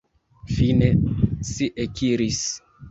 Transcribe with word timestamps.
Fine 0.53 0.89
si 1.53 1.69
ekiris. 1.87 2.45